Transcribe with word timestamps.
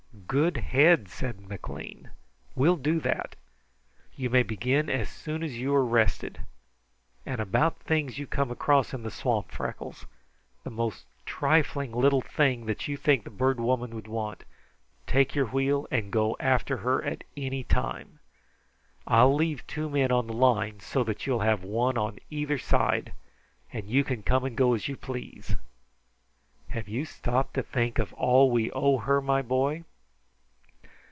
"Good 0.27 0.55
head!" 0.55 1.09
said 1.09 1.41
McLean. 1.41 2.09
"We 2.55 2.69
will 2.69 2.77
do 2.77 3.01
that. 3.01 3.35
You 4.15 4.29
may 4.29 4.43
begin 4.43 4.89
as 4.89 5.09
soon 5.09 5.43
as 5.43 5.57
you 5.57 5.75
are 5.75 5.83
rested. 5.83 6.39
And 7.25 7.41
about 7.41 7.79
things 7.79 8.17
you 8.17 8.27
come 8.27 8.49
across 8.49 8.93
in 8.93 9.03
the 9.03 9.11
swamp, 9.11 9.51
Freckles 9.51 10.05
the 10.63 10.69
most 10.69 11.05
trifling 11.25 11.91
little 11.91 12.21
thing 12.21 12.65
that 12.67 12.87
you 12.87 12.95
think 12.95 13.25
the 13.25 13.29
Bird 13.29 13.59
Woman 13.59 13.93
would 13.93 14.07
want, 14.07 14.45
take 15.05 15.35
your 15.35 15.47
wheel 15.47 15.85
and 15.91 16.13
go 16.13 16.37
after 16.39 16.77
her 16.77 17.03
at 17.03 17.25
any 17.35 17.65
time. 17.65 18.19
I'll 19.05 19.35
leave 19.35 19.67
two 19.67 19.89
men 19.89 20.13
on 20.13 20.27
the 20.27 20.33
line, 20.33 20.79
so 20.79 21.03
that 21.03 21.27
you 21.27 21.33
will 21.33 21.41
have 21.41 21.61
one 21.65 21.97
on 21.97 22.19
either 22.29 22.57
side, 22.57 23.11
and 23.73 23.89
you 23.89 24.05
can 24.05 24.23
come 24.23 24.45
and 24.45 24.55
go 24.55 24.75
as 24.75 24.87
you 24.87 24.95
please. 24.95 25.57
Have 26.69 26.87
you 26.87 27.03
stopped 27.03 27.53
to 27.55 27.63
think 27.63 27.99
of 27.99 28.13
all 28.13 28.49
we 28.49 28.71
owe 28.71 28.97
her, 28.99 29.21
my 29.21 29.41
boy?" 29.41 29.83